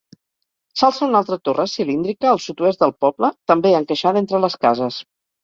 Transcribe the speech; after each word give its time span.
S'alça 0.79 1.03
una 1.07 1.19
altra 1.23 1.37
torre, 1.49 1.65
cilíndrica, 1.73 2.29
al 2.31 2.41
sud-oest 2.47 2.81
del 2.85 2.95
poble, 3.07 3.31
també 3.53 3.75
encaixada 3.83 4.25
entre 4.27 4.43
les 4.49 4.61
cases. 4.67 5.01